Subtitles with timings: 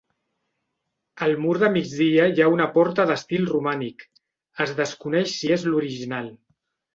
[1.25, 4.01] Al mur de migdia hi ha una porta d'estil romànic,
[4.67, 6.33] es desconeix si és l'original.